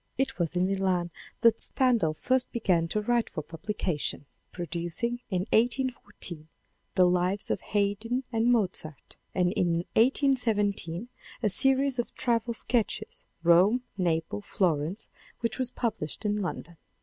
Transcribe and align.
It 0.17 0.39
was 0.39 0.55
in 0.55 0.65
Milan 0.65 1.11
that 1.41 1.61
Stendhal 1.61 2.15
first 2.15 2.51
began 2.51 2.87
to 2.87 3.01
write 3.01 3.29
for 3.29 3.43
publication, 3.43 4.25
INTRODUCTION 4.49 4.49
ix. 4.49 4.57
producing 4.89 5.19
in 5.29 5.41
1814 5.51 6.47
The 6.95 7.05
Lives 7.05 7.51
of 7.51 7.61
Haydn 7.61 8.23
and 8.31 8.51
Mozart, 8.51 9.17
and 9.35 9.53
in 9.53 9.85
18 9.95 10.35
17 10.37 11.07
a 11.43 11.49
series 11.49 11.99
of 11.99 12.15
travel 12.15 12.55
sketches, 12.55 13.21
Rome, 13.43 13.83
Naples, 13.95 14.45
Florence, 14.47 15.07
which 15.41 15.59
was 15.59 15.69
published 15.69 16.25
in 16.25 16.37
London. 16.37 16.77